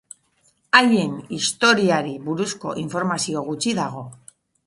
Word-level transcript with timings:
Haien 0.77 1.11
historiari 1.39 2.15
buruzko 2.29 2.73
informazio 2.85 3.47
gutxi 3.51 3.77
dago. 3.83 4.05